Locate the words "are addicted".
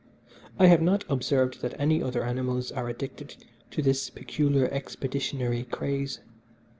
2.71-3.35